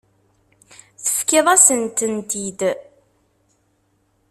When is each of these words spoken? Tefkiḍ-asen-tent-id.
Tefkiḍ-asen-tent-id. 1.03 2.61